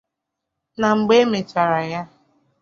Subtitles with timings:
[0.79, 2.01] na mgbe e mechara ya.